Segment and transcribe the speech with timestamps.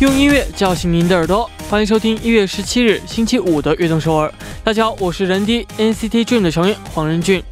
[0.00, 4.32] 用音乐叫醒您的耳朵，欢迎收听一月十七日星期五的悦动首尔。
[4.64, 7.42] 大家好，我是人低 NCT Dream 的成员黄仁俊。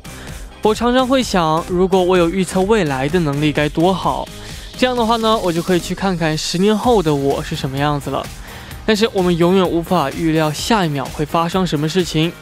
[0.63, 4.27] 我常常会想，如果我有预测未来的能力该多好。
[4.79, 8.27] 这样的话呢，我就可以去看看十年后的我是什么样子了。
[8.87, 12.33] 但是我们永远无法预料下一秒会发生什么事情。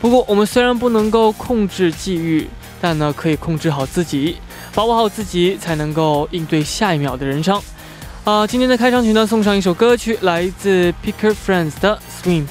[0.00, 2.48] 不过我们虽然不能够控制际遇，
[2.80, 4.38] 但呢可以控制好自己，
[4.74, 7.60] 把握好自己，才能够应对下一秒的人生。
[8.24, 12.42] 啊，今天的开场曲呢，送上一首歌曲，来自 Picker Friends 的《Swim》。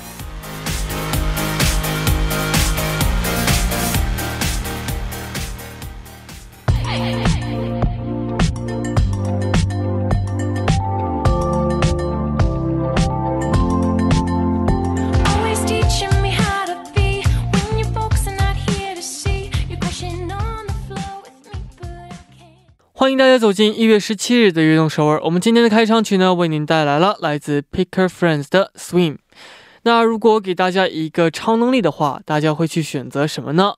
[23.09, 25.19] 欢迎大家走进一月十七日的悦动首尔。
[25.23, 29.17] 我们今天的开场曲呢，为您带来了来自 Picker Friends 的 Swim。
[29.81, 33.73] 那如果给大家一个超能力的话，大家会去选择什么呢？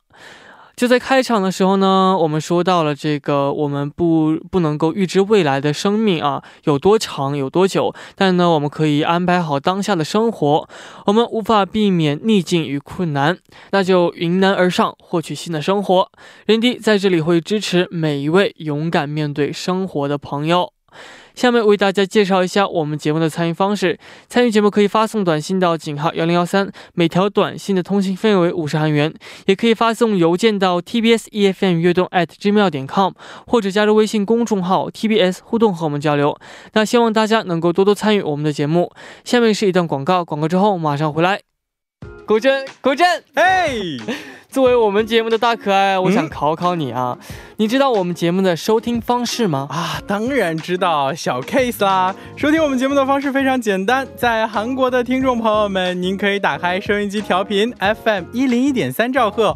[0.75, 10.67] 就在开场的时候呢，我们说到了这个，我们不不能够预知未来的生命啊有多长有多久，但呢，我们可以安排好当下的生活。
[11.05, 13.37] 我们无法避免逆境与困难，
[13.71, 16.11] 那就迎难而上，获取新的生活。
[16.45, 20.73] 人迪在这里会支持每一位勇敢面对生活的朋友。
[21.41, 23.97] 下面为大家介绍一下我们节目的参与方式。
[24.29, 29.11] 参与节目可以发送短信到井号幺零幺三，每条短信的通信费为五十韩元；
[29.47, 33.13] 也可以发送邮件到 tbs efm 悦动 at gmail 点 com，
[33.47, 36.37] 或者加入微信公众号 tbs 互动和我们交流。
[36.73, 38.91] 那希望大家能够多多参与我们的节目。
[39.23, 41.41] 下面是一段广告，广告之后马上回来。
[42.27, 43.73] 古镇，古镇，哎，
[44.47, 47.17] 作为我们节目的大可爱，我想考考你啊。
[47.61, 49.67] 你知道我们节目的收听方式吗？
[49.69, 52.15] 啊，当然知道，小 case 啦。
[52.35, 57.71] 收听我们节目的方式非常简单，在韩国的听众朋友们，您可以打开收音机调频
[58.03, 59.55] FM 一零一点三兆赫，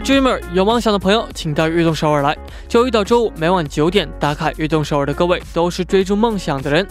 [0.00, 2.36] Dreamer，有梦想的朋友，请到悦动首尔来。
[2.68, 6.86] 周一到周五每晚九点打卡悦动首尔的各位，都是追逐梦想的人。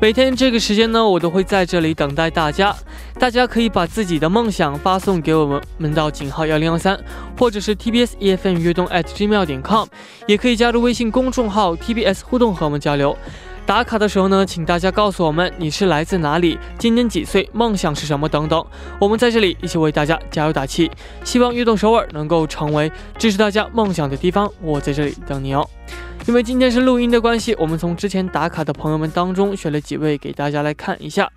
[0.00, 2.74] 每天这个时间呢，我都会在这里等待大家。
[3.18, 6.98] 大家可以把自己的梦想发送给我们，门到井号幺零幺三，
[7.38, 9.86] 或者是 TBS EFM 悦动 at gmail 点 com，
[10.26, 13.16] 也可以加入微信公众号 TBS 互动和我们交流。
[13.70, 18.66] 打卡的时候呢，请大家告诉我们你是来自哪里，今年几岁，梦想是什么等等。
[19.00, 20.90] 我们在这里一起为大家加油打气，
[21.22, 24.52] 希望运动首尔能够成为支持大家梦想的地方。
[24.60, 25.64] 我在这里等你哦。
[26.26, 31.30] 因为今天是录音的关系，我们从之前打卡的朋友们当中选了几位给大家来看一下。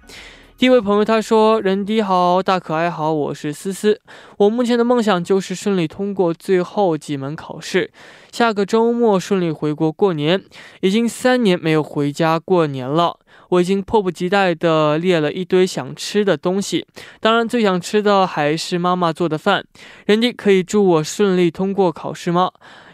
[0.56, 4.00] 第一位朋友他说：“人低好，大可爱好，我是思思。
[4.38, 7.92] 我目前的梦想就是顺利通过最后几门考试，
[8.32, 10.42] 下个周末顺利回国过年。
[10.82, 13.20] 已经三年没有回家过年了，
[13.50, 16.86] 我已经迫不及待地列了一堆想吃的东西，
[17.20, 19.66] 当然最想吃的还是妈妈做的饭。
[20.06, 22.52] 人低可以祝我顺利通过考试吗？”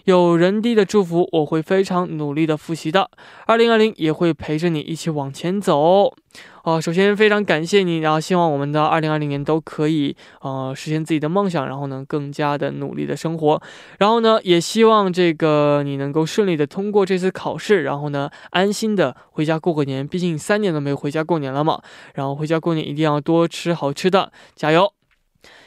[0.10, 3.12] 有人地的祝福，我会非常努力的复习的。
[3.46, 6.12] 二零二零也会陪着你一起往前走。
[6.64, 13.62] 哦，首先非常感谢你，然后希望我们的二零二零年都可以呃实现自己的梦想，然后呢更加的努力的生活。
[14.00, 20.08] 然后呢也希望这个你能够顺利的通过这次考试，然后呢安心的回家过个年。
[20.08, 21.80] 毕竟三年都没有回家过年了嘛。
[22.16, 24.92] 然后回家过年一定要多吃好吃的，加油。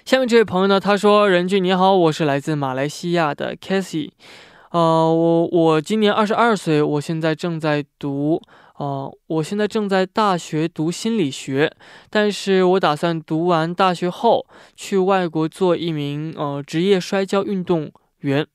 [0.04, 4.10] 下面这位朋友呢，他说：“任俊你好，我是来自马来西亚的 Cassie，
[4.72, 8.42] 呃，我我今年二十二岁，我现在正在读，
[8.78, 11.72] 呃，我现在正在大学读心理学，
[12.10, 14.44] 但是我打算读完大学后
[14.74, 18.46] 去外国做一名呃职业摔跤运动。”圆，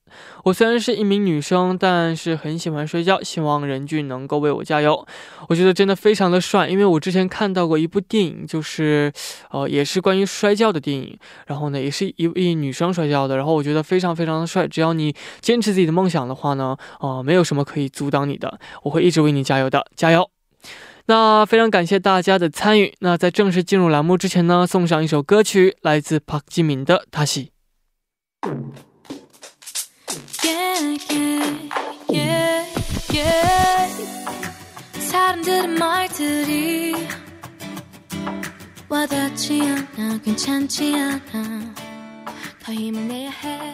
[0.44, 5.06] 我虽然是一名女生，但是很喜欢摔跤，希望任俊能够为我加油。
[5.48, 9.12] 我觉得真的非常的帅，因为我之前看到过一部电影，就是，
[9.50, 14.66] 呃，也是关于摔跤的电影，然后呢，也是一一女生摔跤的，然后我觉得非常非常的帅。
[14.66, 20.30] 只要你坚持自己的梦想的话呢，啊，没有什么可以阻挡你的，我会一直为你加油的，加油。
[21.06, 22.92] 那非常感谢大家的参与。
[22.98, 27.24] 那在正式进入栏目之前呢，送上一首歌曲，来自朴基敏的《他
[30.97, 31.13] 西》。
[32.09, 32.65] yeah,
[33.13, 33.93] yeah, yeah.
[34.99, 36.93] 사람들의 말들이
[38.89, 41.73] 와닿지 않아 괜찮지 않아
[42.63, 43.73] 더 힘을 내야 해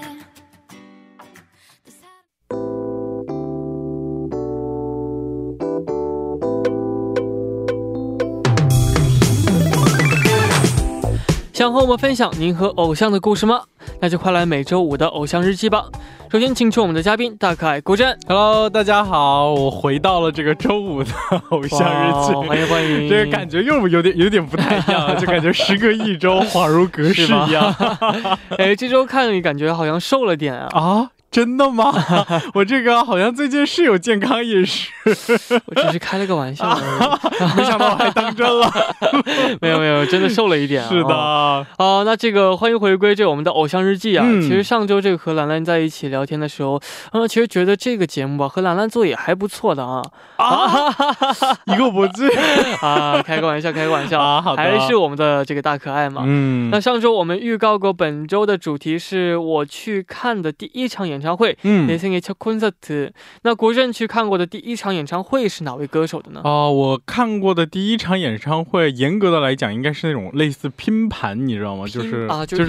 [11.53, 13.63] 想和我们分享您和偶像的故事吗？
[13.99, 15.89] 那就快来每周五的偶像日记吧。
[16.34, 18.18] 首先，请出我们的嘉宾大可爱郭震。
[18.26, 21.12] Hello，大家好，我回到了这个周五的
[21.50, 23.08] 偶像日记，欢迎欢迎。
[23.08, 27.72] 这个感觉又有点有点不太一样， 就感觉时隔一周，恍如隔世一样。
[28.58, 30.68] 哎，这周看你感觉好像瘦了点啊。
[30.72, 31.10] 啊。
[31.34, 31.92] 真的吗？
[32.54, 34.92] 我这个好像最近是有健康饮食，
[35.66, 38.70] 我只是开了个玩笑而已， 没想到我还当真了。
[39.60, 40.86] 没有没有，真的瘦了一点。
[40.88, 41.12] 是的。
[41.12, 44.24] 哦，那这个欢迎回归这我们的偶像日记啊。
[44.42, 50.00] 其实上周这个和兰兰在一起聊天的时候，嗯，其实觉得这个节目吧和兰兰做也还不错的啊。
[50.36, 50.94] 啊，
[51.66, 52.30] 一个不字
[52.80, 54.40] 啊，开个玩笑，开个玩笑啊。
[54.40, 54.62] 好的。
[54.62, 56.22] 还是我们的这个大可爱嘛。
[56.24, 56.70] 嗯。
[56.70, 61.23] 那上周我们预告过本周的主题是我去看的第一场演。
[61.23, 63.11] 演唱会，嗯，내생애첫 콘서트。
[63.43, 66.41] 那国振去看过的第一场演唱会是哪位歌手的呢？
[66.43, 71.87] 啊，我看过的第一场演唱会，严格的来讲，应该是那种类似拼盘，你知道吗？
[71.87, 72.65] 就是啊，就是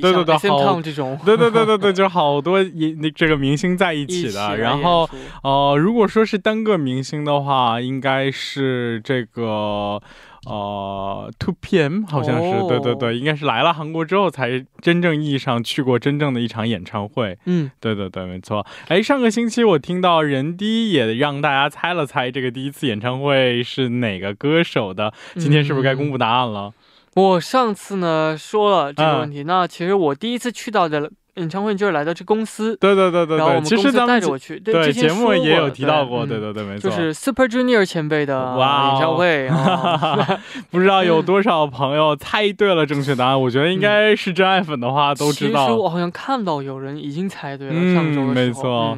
[0.00, 4.56] 对对对，好这种，对对对对对， 就是好多那这个明星在一起的。
[4.56, 5.08] 然后，
[5.42, 10.00] 呃，如果说是单个明星的话，应该是这个。
[10.49, 17.37] 呃，Two PM 好像是，对对对，应该是来了韩国之后才真正意义上去过真正的一场演唱会。
[17.45, 18.65] 嗯，对对对，没错。
[18.87, 26.73] 哎，上个星期我听到人低也让大家猜了猜这个第一次演唱会是哪个歌手的，今天是不是该公布答案了？
[27.15, 31.11] 我上次呢说了这个问题，那其实我第一次去到的。
[31.37, 39.49] 演唱会就是来到这公司，对对对对对，其实带着我去，对节目也有提到过，对对对，没错，就是 Super Junior 前辈的演唱会
[40.69, 43.41] 不知道有多少朋友猜对了正确答案。
[43.41, 45.65] 我觉得应该是真爱粉的话都知道。
[45.67, 48.97] 其实我好像看到有人已经猜对了，上周的时候。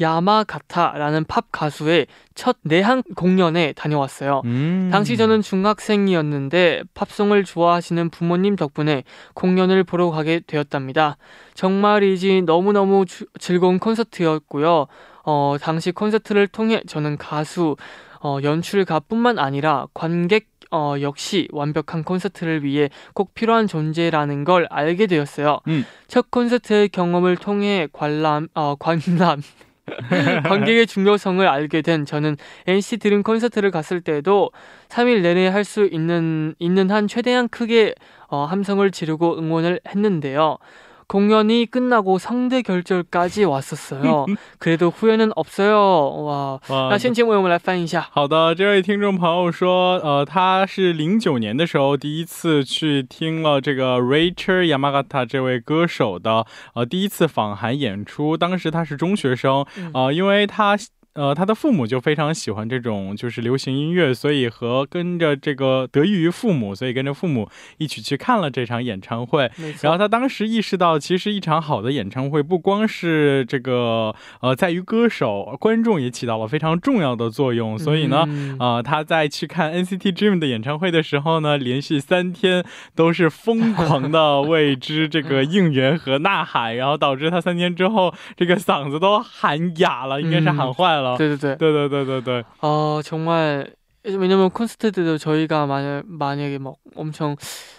[0.00, 4.42] 야마가타라는 팝 가수의 첫 내한 공연에 다녀왔어요.
[4.44, 4.88] 음.
[4.92, 11.16] 당시 저는 중학생이었는데 팝송을 좋아하시는 부모님 덕분에 공연을 보러 가게 되었답니다.
[11.54, 14.86] 정말이지 너무너무 주, 즐거운 콘서트였고요.
[15.24, 17.76] 어, 당시 콘서트를 통해 저는 가수,
[18.20, 25.60] 어, 연출가뿐만 아니라 관객 어, 역시 완벽한 콘서트를 위해 꼭 필요한 존재라는 걸 알게 되었어요.
[25.68, 25.84] 음.
[26.08, 29.42] 첫 콘서트 경험을 통해 관람, 어, 관람,
[30.44, 34.50] 관객의 중요성을 알게 된 저는 NCT 드림 콘서트를 갔을 때도
[34.88, 37.94] 3일 내내 할 수 있는 있는 한 최대한 크게
[38.28, 40.58] 어, 함성을 지르고 응원을 했는데요.
[41.07, 44.27] 공연이 끝나고 상대 결절까지 왔었어요.
[44.57, 45.77] 可是都忽悠能없어요。
[46.23, 48.07] 哇，那先请我们来翻译一下。
[48.11, 58.37] 好的，这位听众朋友说，呃，他是零九年的时候第一次去听了这个 Rachel Yamagata 这位歌手的，呃，第一次访韩演出。
[58.37, 60.77] 当时他是中学生，呃，因为他
[61.16, 69.50] 呃，他的父母就非常喜欢这种就是流行音乐，所以和跟着这个得益于父母，所以跟着父母一起去看了这场演唱会。
[69.80, 77.78] 然后他当时意识到，其实一场好的演唱会不光是这个呃在于歌手，观众也起到了非常重要的作用。
[77.78, 82.62] 所以呢，呃，他在去看 NCT Dream 的演唱会的时候呢，连续三天
[82.94, 91.05] 都是疯狂的 为之这个应援和呐喊，然后导致他三天之后这个嗓子都喊哑了，应该是喊坏了。
[91.14, 91.16] 알아.
[91.18, 91.56] 네네네.
[91.60, 92.42] 네네네네.
[92.62, 93.74] 어 아, 정말
[94.14, 97.36] 왜냐면 콘서트들도 저희가 만약 만약에 막 엄청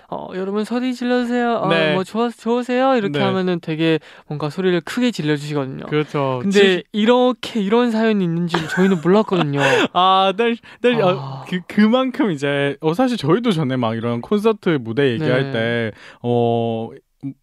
[0.10, 1.54] 어 여러분 소리 질러주세요.
[1.56, 1.94] 어, 네.
[1.94, 3.26] 뭐 좋아 좋으세요 이렇게 네.
[3.26, 5.86] 하면은 되게 뭔가 소리를 크게 질러주시거든요.
[5.86, 6.40] 그렇죠.
[6.42, 6.84] 근데 지...
[6.92, 9.60] 이렇게 이런 사연이 있는지 저희는 몰랐거든요.
[9.62, 10.34] 아날날 아...
[10.38, 11.46] 네, 네, 어, 아.
[11.48, 15.92] 그, 그만큼 이제 어 사실 저희도 전에 막 이런 콘서트 무대 얘기할 네.
[16.32, 16.92] 때어
[17.24, 17.34] 음,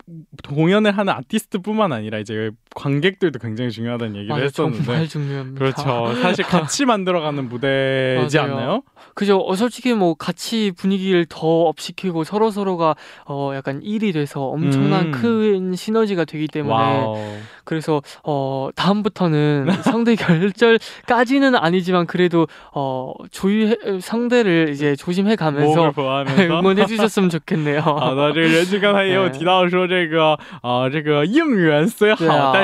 [0.48, 5.59] 공연을 하는 아티스트뿐만 아니라 이제 관객들도 굉장히 중요하다는 얘기를 맞아, 했었는데 정말 중요합니다.
[5.59, 6.13] 그렇죠.
[6.21, 8.83] 사실 같이 만들어가는 무대지 않나요?
[9.15, 9.39] 그죠.
[9.39, 12.95] 어, 솔직히 뭐 같이 분위기를 더 업시키고 서로 서로가
[13.25, 15.11] 어 약간 일이 돼서 엄청난 음.
[15.11, 17.17] 큰 시너지가 되기 때문에 와우.
[17.63, 25.91] 그래서 어 다음부터는 상대 결절까지는 아니지만 그래도 어 조유 상대를 이제 조심해 가면서
[26.39, 27.81] 응원해 주셨으면 좋겠네요.
[27.81, 32.62] 好的，这个人质刚才也有提到说这个啊这个应援虽好，但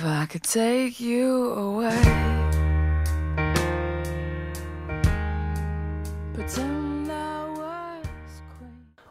[0.00, 1.90] If I could take you away,
[6.34, 6.77] pretend.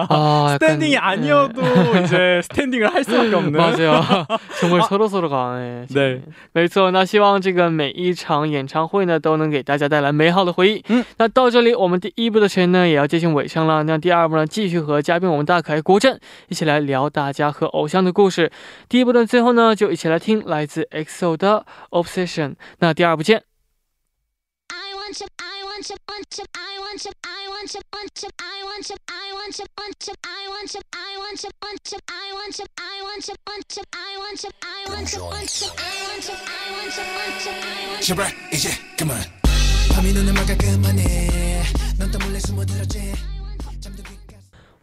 [0.10, 2.04] 아, 스탠딩이 아니어도 네.
[2.04, 3.52] 이제 스탠딩을 할 수밖에 없는.
[3.52, 4.02] 맞아요.
[4.60, 4.84] 정말 아.
[4.84, 5.86] 서로 서로가 네.
[5.90, 6.22] 네.
[6.54, 10.84] 没错，那希望这个每一场演唱会呢都能给大家带来美好的回忆。
[10.90, 13.84] 嗯，那到这里，我们第一部的时间呢也要接近尾声了。
[13.84, 18.52] 那第二部呢，继续和嘉宾我们大可爱国振一起来聊大家和偶像的故事。
[18.90, 22.56] 第一部的最后呢，就一起来听来自 EXO 的 Obsession。
[22.80, 23.44] 那第二部见。
[25.77, 28.97] want to want to I want to I want to want to I want to
[29.09, 32.55] I want to want to I want to I want to want to I want
[32.57, 36.01] to I want to want to I want to I want to want to I
[36.09, 38.79] want to I want to want to I want to Shabra, is it?
[38.97, 39.21] Come on.
[39.93, 41.06] 밤이 눈을 막아 그만해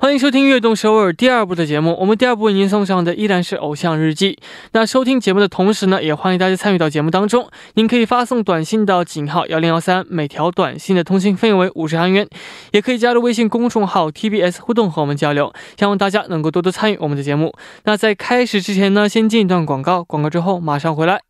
[0.03, 1.95] 欢迎收听《悦动首尔》第二部的节目。
[1.97, 4.33] 我们第二部为您送上的依然是《偶像日记》。
[4.73, 7.49] 那收听节目的同时呢，也欢迎大家参与到节目当中。
[7.75, 12.27] 您可以发送短信到井号幺零幺三，每条短信的通信费用为五十韩元。
[12.71, 15.53] 也可以加入微信公众号 TBS 互动和我们交流。
[15.79, 17.53] 希望大家能够多多参与我们的节目。
[17.85, 21.21] 那在开始之前呢，先进一段广告，广告之后马上回来。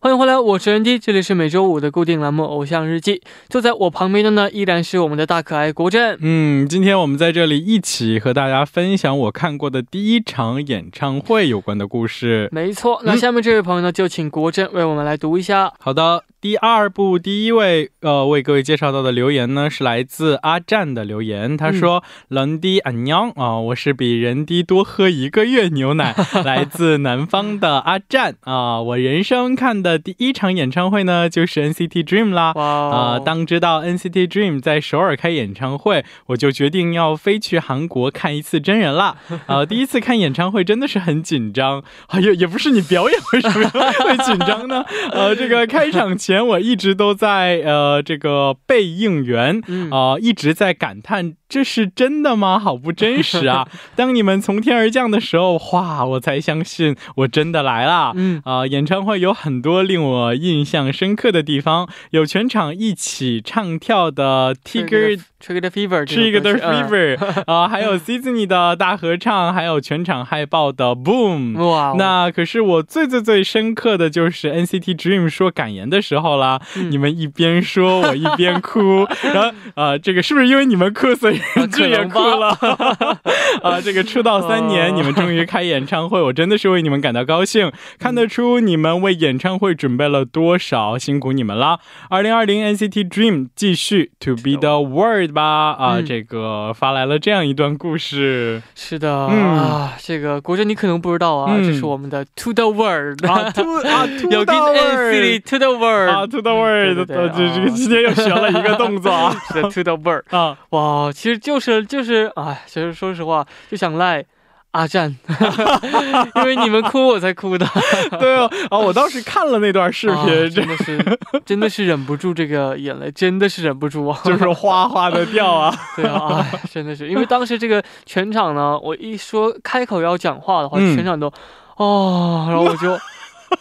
[0.00, 3.16] 欢迎回来，我是 ND，这里是每周五的固定栏目《偶像日记》。
[3.48, 6.16] 坐在我旁边的呢，依然是我们的大可爱国振。
[6.20, 12.48] 嗯，今天我们在这里一起和大家分享我看过的第一场演唱会有关的故事。
[12.52, 15.72] 没错，那下面这位朋友呢，就请国振为我们来读一下。
[15.80, 16.22] 好的。
[16.40, 26.14] 第二部第一位呃为各位介绍到的留言呢是来自阿战的留言，他说：“人迪安娘啊，我是比人低多喝一个月牛奶，
[26.44, 32.52] 来自南方的阿战啊，我人生看的第一场演唱会呢就是 NCT Dream 啦。
[32.54, 39.16] 啊，当知道 NCT Dream 在首尔开演唱会，我就决定要飞去韩国看一次真人啦。
[39.46, 44.84] 啊，第一次看演唱会真的是很紧张，哎呀，也不是你表演为什么会紧张呢？
[45.10, 46.16] 呃，这个开场。
[46.28, 52.58] 前我一直都在呃这个背应援啊，一直在感叹这是真的吗？
[52.58, 53.66] 好不真实啊！
[53.96, 58.12] 当你们从天而降的时候，哇，我才相信我真的来了。
[58.14, 65.20] 嗯啊，演唱会有很多令我印象深刻的地方，有全场一起唱跳的 Tiger。
[65.40, 71.94] Trigger the Fever，是一个的 Fever 啊，还有 Seasoning 的大合唱，还有全场嗨爆的 Boom，哇！
[71.96, 81.37] 那可是我最最最深刻的就是 NCT Dream 说感言的时候啦，你们一边说我一边哭， 然后啊，这个是不是因为你们哭所以
[81.72, 82.48] 这也哭了？
[83.62, 91.80] 啊，这个出道三年，你们终于开演唱会，我真的是为你们感到高兴，看得出你们为演唱会准备了多少，辛苦你们了。
[92.10, 95.28] 二零二零 NCT Dream 继续 To be the world。
[95.32, 98.62] 吧啊，这个发来了这样一段故事。
[98.74, 109.96] 是的啊，这个国珍你可能不知道啊，这是我们的 To the World 啊， To 啊 To the the World 啊，To the World，这这个今天又学了一个动作啊，是 To the
[109.96, 114.24] World 啊，哇，其实就是就是哎，其实说实话就想赖。
[114.72, 115.16] 阿战
[116.36, 117.66] 因为你们哭我才哭的。
[118.20, 125.74] 对啊，啊，我当时看了那段视频，真的是，真的是忍不住这个眼泪，真的是忍不住啊，就是哗哗的掉啊。
[125.96, 131.32] 对啊，真的是，因为当时这个全场呢，我一说开口要讲话的话，全场都，
[131.78, 132.96] 哦，然后我就，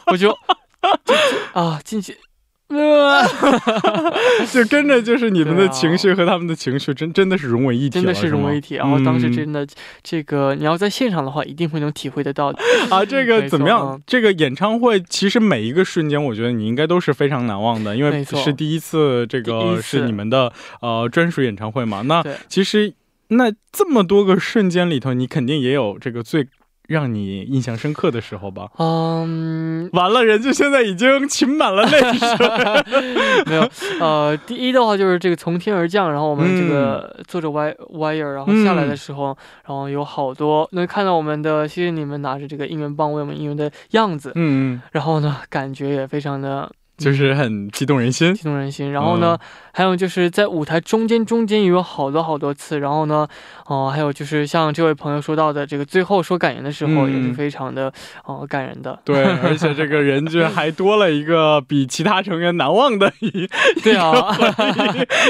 [0.08, 0.38] 我就，
[1.54, 2.18] 啊，进去。
[2.70, 3.24] 呃，
[4.52, 8.76] 就跟着就是你们的情绪和他们的情绪，真真的是融为一体，真的是融为一体。
[8.76, 9.66] 然后当时真的，
[10.04, 12.60] 这个你要在现场的话，一定会能体会得到的
[12.92, 13.06] 啊。
[13.06, 14.02] 这个怎么样？
[14.06, 20.52] 这个演唱会其实每一个瞬间，我觉得你应该都是非常难忘的，因为是第一次，这个是你们的
[20.82, 22.02] 呃专属演唱会嘛。
[22.02, 22.94] 那其实
[23.30, 26.48] 那这么多个瞬间里头，你肯定也有这个最。
[26.88, 28.70] 让你印象深刻的时候吧？
[28.78, 33.44] 嗯，完了，人家现在已经噙满了泪水。
[33.46, 33.70] 没有，
[34.00, 46.72] 呃，第一的话就是这个从天而降，然后我们这个坐着 wire，然后下来的时候，然后有好多能看到我们的，谢谢你们拿着这个应援棒为我们应援的样子，嗯，然后呢，感觉也非常的。
[46.98, 48.92] 就是很激动人心，激动人心。
[48.92, 49.38] 然后呢，
[49.72, 52.80] 还有就是在舞台中间中间也有好多好多次。
[52.80, 53.28] 然后呢，
[53.68, 57.94] 哦，还有就是像这位朋友说到的，这个最后说感言的时候也是非常的
[58.26, 59.00] 哦感人的。
[59.06, 63.48] 对，而且这个人居然还多了一个比其他成员难忘的一
[63.84, 64.34] 对啊，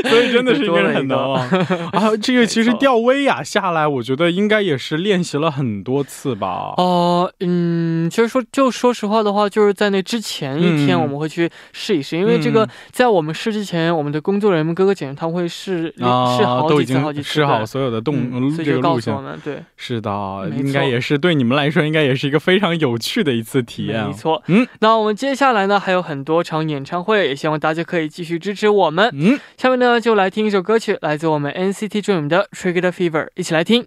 [0.04, 1.36] 所以真的 是一个人很难忘
[1.92, 2.16] 啊。
[2.22, 6.74] 这个其实吊威亚下来，我觉得应该也是练习了很多次吧。
[6.78, 11.52] 哦，嗯，其实说就说实话的话，就是在那之前一天我们会去。
[11.74, 19.16] 试一试，因为这个在我们试之前，我们的工作人员哥哥姐姐他会试试好几次，好几次试好所有的动这个路线。
[19.44, 20.10] 对，是的，
[20.56, 24.06] 应该也是对你们来说，应该也是一个非常有趣的一次体验。
[24.06, 29.10] 没错，嗯，那我们接下来呢还有很多场演唱会，也希望大家可以继续支持我们。
[29.14, 33.86] 嗯，下面呢就来听一首歌曲，来自我们 NCT Dream 的《Trigger Fever》，一起来听。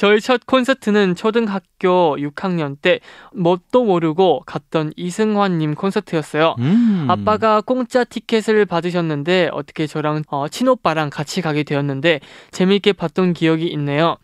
[0.00, 3.00] 저희 첫 콘서트는 초등학교 6학년 때
[3.34, 6.54] 뭣도 모르고 갔던 이승환님 콘서트였어요.
[6.58, 7.06] 음.
[7.10, 14.16] 아빠가 공짜 티켓을 받으셨는데 어떻게 저랑 어, 친오빠랑 같이 가게 되었는데 재미있게 봤던 기억이 있네요.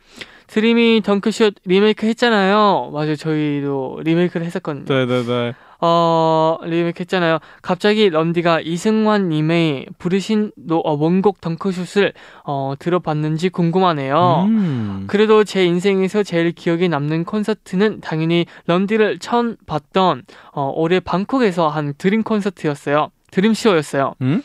[0.47, 2.91] 드림이 덩크슛 리메이크 했잖아요.
[2.93, 3.17] 맞아요.
[3.17, 4.85] 저희도 리메이크를 했었거든요.
[4.87, 5.55] 네네네.
[5.81, 7.39] 어, 리메이크 했잖아요.
[7.61, 12.13] 갑자기 런디가 이승환 님의 부르신 노, 어, 원곡 덩크슛을
[12.45, 14.47] 어, 들어봤는지 궁금하네요.
[14.49, 15.05] 음.
[15.07, 21.95] 그래도 제 인생에서 제일 기억에 남는 콘서트는 당연히 런디를 처음 봤던 어, 올해 방콕에서 한
[21.99, 23.11] 드림 콘서트였어요.
[23.31, 24.15] 드림쇼였어요.
[24.23, 24.43] 음?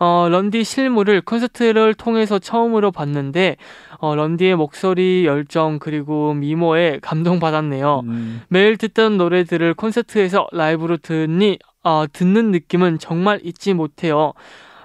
[0.00, 3.56] 어, 런디 실물을 콘서트를 통해서 처음으로 봤는데
[3.98, 8.00] 어, 런디의 목소리, 열정 그리고 미모에 감동받았네요.
[8.06, 8.40] 음.
[8.48, 14.32] 매일 듣던 노래들을 콘서트에서 라이브로 듣니 어, 듣는 느낌은 정말 잊지 못해요.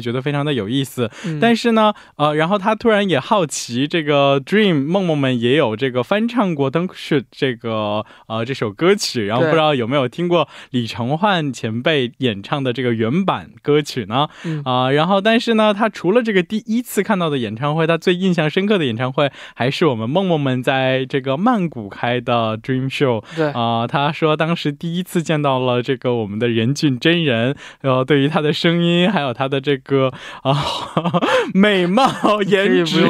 [0.00, 1.10] 觉得非常的有意思。
[1.26, 14.28] 嗯、但是呢，呃，然后他突然也好奇这个 Dream 梦梦们也有这个翻唱过《Dunk Shoot》这个呃这首歌曲，然后不知道有没有听过李承焕前辈演唱的这个原版歌曲呢？
[14.64, 23.24] 啊、然后但是呢，他除了这个第一次看到的演唱会，他最印象深刻的演唱会还是我们梦梦们在这个曼谷开的 Dream Show。
[23.36, 30.10] 对啊、他说当时第一次见到了这个我们的任俊真人，呃，对于他的声音还有他的这个
[30.42, 30.56] 啊
[31.52, 32.08] 美貌
[32.46, 33.04] 颜值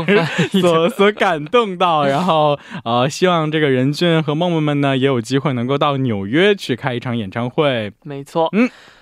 [0.61, 7.93] 所所感动到，然后呃，希望这个任俊和梦梦们呢也有机会能够到纽约去开一场演唱会。
[8.03, 8.69] 没错，嗯。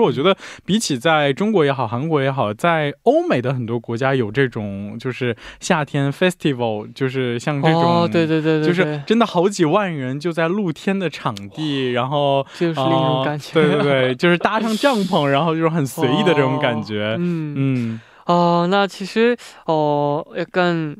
[0.00, 13.50] 我觉得比起在中国也好，韩国也好，在欧美的很多国家有这种就是夏天 festival，就是像这种，哦，对对对对，就是对真的好几万人就在露天的场地，然后就是另一种感觉。
[13.50, 17.16] 啊对对对，就 是搭上帐篷，然后就是很随意的这种感觉。
[17.18, 20.96] 嗯嗯 어, 나 사실 어 약간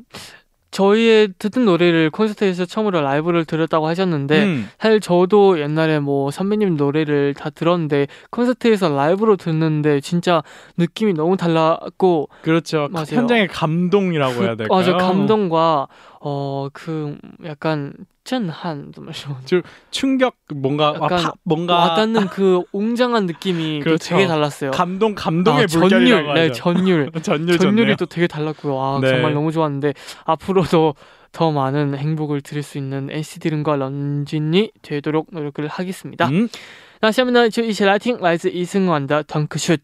[0.80, 4.68] 저희의 듣던 노래를 콘서트에서 처음으로 라이브를 들었다고 하셨는데 음.
[4.78, 10.42] 사실 저도 옛날에 뭐 선배님 노래를 다 들었는데 콘서트에서 라이브로 듣는데 진짜
[10.78, 12.88] 느낌이 너무 달랐고 그렇죠.
[12.90, 13.06] 맞아요.
[13.12, 14.78] 현장의 감동이라고 해야 될까요?
[14.78, 15.86] 맞아 감동과
[16.20, 17.92] 어 그 약간
[18.29, 19.35] 震撼 怎么说
[19.91, 24.15] 충격 뭔가 와, 약간 파, 뭔가 와닿는 그 웅장한 느낌이 또 그렇죠.
[24.15, 24.71] 되게 달랐어요.
[24.71, 26.53] 감동 감동의 아, 물결이라고 전율, 네, 하죠.
[26.53, 27.11] 전율.
[27.21, 27.95] 전율 전율이 좋네요.
[27.97, 28.79] 또 되게 달랐고요.
[28.79, 29.09] 아, 네.
[29.09, 29.93] 정말 너무 좋았는데
[30.25, 30.95] 앞으로도
[31.31, 36.27] 더 많은 행복을 드릴 수 있는 NCT 든과 런쥔이 되도록 노력을 하겠습니다.
[36.29, 36.49] 嗯，
[37.01, 39.77] 那下面呢，就一起来听来自이승환的《Tongue Shoot》。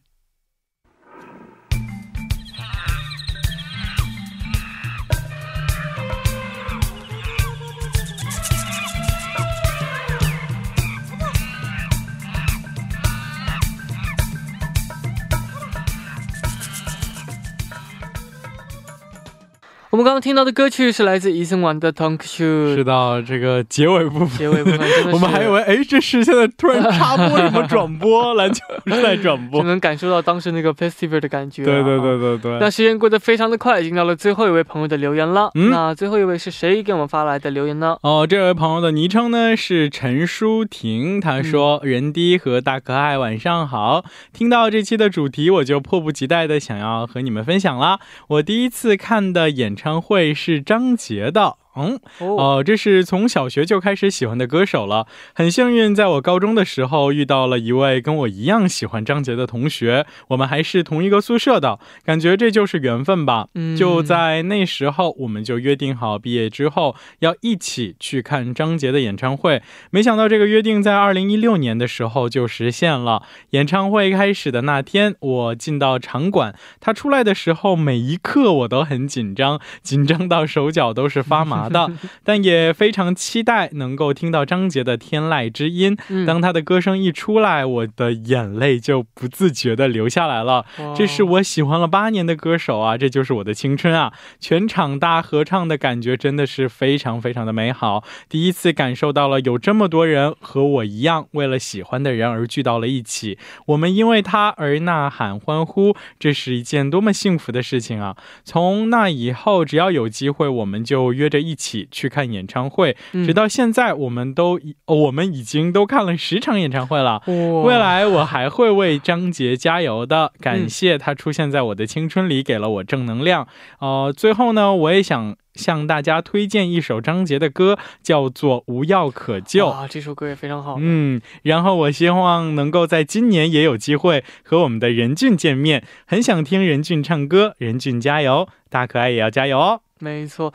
[19.97, 24.29] 我们刚刚听到的歌曲是来自 eason one 的 talk show 是到这个结尾部分。
[24.37, 29.63] 结尾部分我们还以为哎这是现在突然插播什么转播 篮球赛转播。
[29.63, 35.71] 就能感受到当时那个 festival 的感觉对对对对对那时间过得非常的快已经到了最后一位朋友的留言了嗯？
[35.71, 44.05] 那最后一位是谁给我们发来的留言呢哦这位朋友的昵称呢是陈舒婷他说人低和大可爱晚上好。
[44.35, 47.99] 听到这期的主题我就迫不及待的想要和你们分享了。
[48.29, 55.07] 我第一次看的演唱会是张杰的。”嗯，哦，哦，这是从小学就开始喜欢的歌手了。
[55.35, 63.49] 很幸运，在我高中的时候遇到了一位跟我一样喜欢张杰的同学，我们还是同一个宿舍的，感觉这就是缘分吧。
[63.55, 69.62] 嗯就在那时候，我们就约定好毕业之后要一起去看张杰的演唱会。
[69.91, 73.23] 没想到这个约定在二零一六年的时候就实现了。
[73.51, 81.90] 演唱会开始的那天，我进到场馆，他出来的时候，每一刻我都很紧张，紧张到手脚都是发麻的，
[82.24, 85.96] 但也非常期待能够听到张杰的《天籁之音》。
[86.09, 90.64] 嗯当他的歌声一出来，我的眼泪就不自觉的流下来了。
[90.96, 94.12] 这是我喜欢了八年的歌手啊，这就是我的青春啊！
[94.40, 108.16] 全场大合唱的感觉真的是非常非常的美好，第一次感受到了有这么多人和我一样为了喜欢的人而聚到了一起，我们因为他而呐喊欢呼，这是一件多么幸福的事情啊！
[108.44, 117.21] 从那以后，只要有机会，我们就约着一起去看演唱会，嗯直到现在，我们都我们已经都看了十场演唱会了。
[117.27, 123.49] 哇未来我还会为张杰加油的，感谢他出现在我的青春里，给了我正能量。
[123.81, 129.66] 呃，最后呢，我也想向大家推荐一首张杰的歌，叫做《无药可救》。
[129.71, 130.77] 啊，这首歌也非常好。
[130.79, 139.81] 嗯，然后我希望能够在今年也有机会和我们的任俊见面，很想听任俊唱歌，任俊加油，大可爱也要加油哦。
[139.99, 140.53] 没错。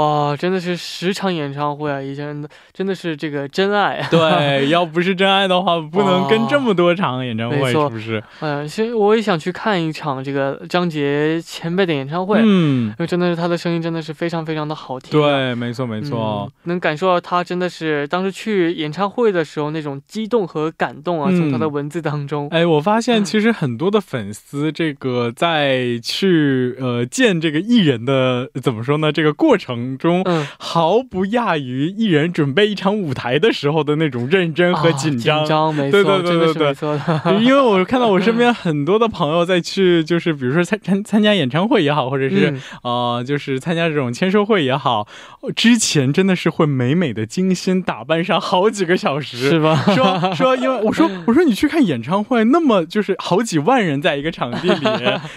[0.00, 2.00] 哇，真的是十场演唱会啊！
[2.00, 4.02] 以前真的是这个真爱。
[4.10, 8.22] 对，要不是真爱的话，不能跟这么多场演唱会，是不是？
[8.40, 16.50] 嗯，其实我也想去看一场这个张杰前辈的演唱会，嗯因，为真的是他的声音真的是非常非常的好听、，对，没错没错。
[16.50, 22.48] 嗯，能感受到他真的是当时去演唱会的时候那种激动和感动啊，嗯从他的文字当中。
[22.50, 29.12] 哎，我发现嗯其实很多的粉丝，这个在去呃见这个艺人的怎么说呢？
[29.12, 35.40] 这个过程中，嗯，毫不亚于艺人准备一场舞台的时候的那种认真和啊紧张。
[35.40, 37.40] 紧张，没错，对对对对对。
[37.44, 45.06] 因为我看到我身边很多的朋友在去，就是比如说参参参加演唱会也好，或者是、嗯呃，就是参加这种签售会也好，
[45.42, 49.74] 呃之前真的是会美美的精心打扮上好几个小时，是吧？
[49.94, 54.86] 说说，因 为我说我说你去看演唱会，那么就是好几万人在一个场地里，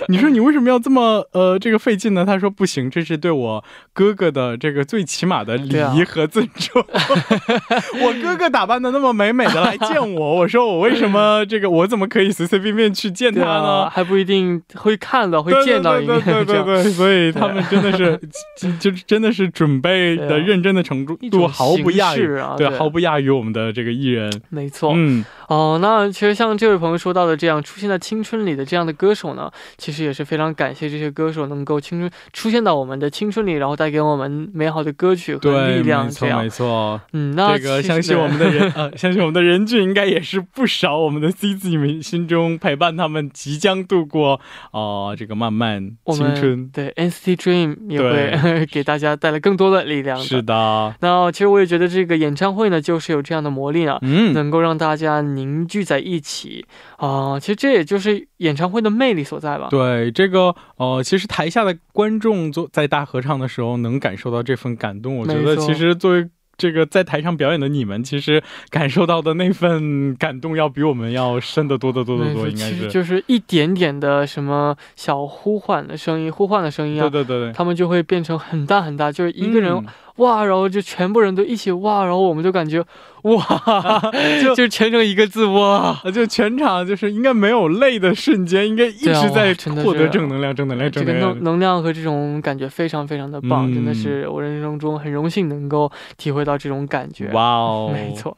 [0.07, 2.25] 你说你为什么要这么呃这个费劲呢？
[2.25, 3.63] 他说不行，这是对我
[3.93, 6.83] 哥哥的这个最起码的礼仪和尊重。
[8.01, 13.89] 我哥哥打扮的那么美美的来见我，我说我为什么这个我怎么可以随随便便去见他呢？
[13.89, 16.19] 还不一定会看到会见到一面。
[16.21, 18.19] 对对对，所以他们真的是
[18.79, 24.31] 就真的是准备的认真的程度度毫不亚于对毫不亚于我们的这个艺人。
[24.49, 36.05] 没错，嗯哦，那其实像这位朋友说到的这样出现在青春里的这样的歌手呢，其实也是非常感谢这些歌手能够青春出现到我们的青春里，然后带给我们美好的歌曲和力量。
[36.05, 40.97] 没错没错，嗯，那这个相信我们的人 呃，相信我们的人俊应该也是不少。
[40.97, 44.39] 我们的 C Z 们心中陪伴他们即将度过
[44.71, 46.69] 哦这个漫漫青春。
[46.69, 50.17] 对 NCT Dream 也会 给大家带来更多的力量。
[50.19, 56.65] 是的，那其实我也觉得这个演唱会呢，就是有这样的魔力啊，嗯，能够让大家凝聚在一起
[56.97, 57.39] 啊。
[57.39, 59.67] 其实这也就是演唱会的魅力所在吧。
[59.69, 65.17] 对，这个呃，其实台下的观众做在大合唱的时候，能感受到这份感动。
[65.17, 66.29] 我觉得其实作为。
[66.55, 79.83] 这个在台上表演的你们，其实感受到的那份感动，要比我们要深得多得多得多，应该是就是一点点的什么小呼唤的声音，呼唤的声音啊，对对对对，他们就会变成很大很大，就是一个人。
[80.17, 82.83] 哇，然后就全部人都一起哇，然后我们就感觉
[83.23, 83.41] 哇，
[84.43, 91.29] 就 就全程一个字哇，就全场就是应该没有累的瞬间，应该一直在获得正能量，正能量，正能量。
[91.29, 97.29] 这个能能量和这种感觉非常非常的棒，真的是我人生中很荣幸能够体会到这种感觉。
[97.33, 98.37] 哇哦，没错。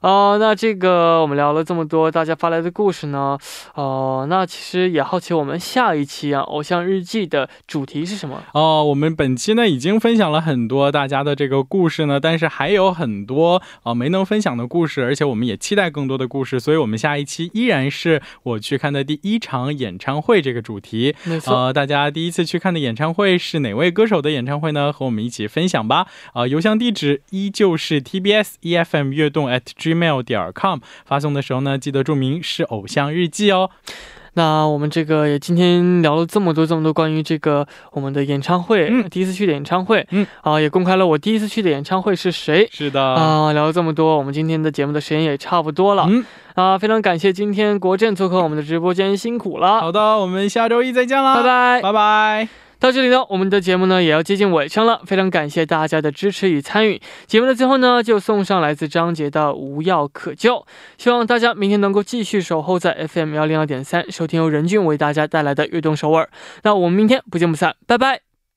[0.00, 3.38] 哦，那这个我们聊了这么多大家发来的故事呢，
[3.74, 8.42] 哦，那其实也好奇我们下一期啊《偶像日记》的主题是什么？
[8.54, 21.16] 哦，我们本期呢已经分享了很多大家的这个故事呢，但是还有很多啊没能分享的故事，而且我们也期待更多的故事，所以我们下一期依然是我去看的第一场演唱会这个主题。
[21.24, 24.92] 没错，呃，大家第一次去看的演唱会是哪位歌手的演唱会呢？
[24.92, 26.06] 和我们一起分享吧。
[26.32, 33.70] 啊，邮箱地址依旧是 tbs efm 悦动 at gmail 点 com 发送的时候呢，记得注明是偶像日记哦。
[34.34, 42.68] 那我们这个也今天聊了这么多这么多关于这个我们的演唱会，嗯，第一次去的演唱会，嗯，啊，也公开了我第一次去的演唱会是谁？
[42.70, 49.80] 是的，啊，聊了这么多，我们今天的节目的时间也差不多了，嗯，啊，非常感谢今天国政做客我们的直播间，辛苦了。
[49.80, 52.71] 好的，我们下周一再见啦，拜拜，拜拜。
[52.82, 57.00] 到这里呢，我们的节目呢也要接近尾声了，非常感谢大家的支持与参与。
[57.28, 60.56] 节目的最后呢，就送上来自张杰的《无药可救》，
[60.98, 66.28] 希望大家明天能够继续守候在 FM 幺零二点三，收听由任俊为大家带来的悦动首尔。
[66.64, 68.31] 那我们明天不见不散，拜拜。